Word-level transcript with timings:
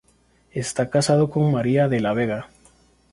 Está 0.49 0.89
casado 0.89 1.29
con 1.29 1.51
María 1.51 1.87
de 1.87 1.99
la 1.99 2.13
Vega. 2.13 2.49